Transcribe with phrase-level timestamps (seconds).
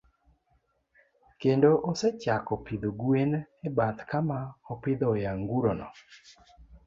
[1.41, 3.31] Kendo osechako pidho gwen
[3.67, 4.37] e bath kama
[4.73, 5.89] opidhoe anguro no.